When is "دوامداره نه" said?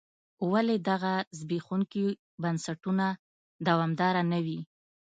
3.67-4.39